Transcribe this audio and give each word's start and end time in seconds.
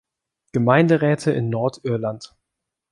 Gemeinderäte 0.51 1.29
in 1.31 1.49
Nordirland 1.51 2.33